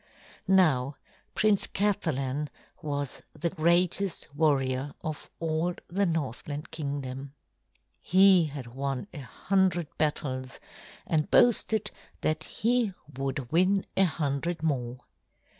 [0.47, 0.95] Now
[1.35, 2.49] Prince Kathalan
[2.81, 7.35] was the greatest warrior of all the Northland Kingdom.
[8.01, 10.59] He had won a hundred battles
[11.05, 11.91] and boasted
[12.21, 15.01] that he would win a hundred more.